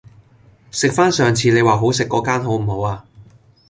[0.71, 3.05] 食返上次你話好食嗰間好唔好啊